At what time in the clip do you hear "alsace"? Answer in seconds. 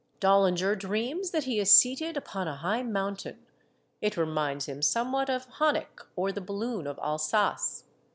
7.03-7.83